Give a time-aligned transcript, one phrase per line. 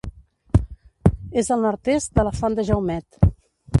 [1.41, 3.21] És al nord-est de la Font de Jaumet.